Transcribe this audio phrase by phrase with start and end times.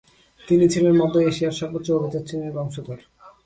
[0.47, 2.99] তিনি ছিলেন মধ্য এশিয়ার সর্বোচ্চ অভিজাত শ্রেণীর বংশধর।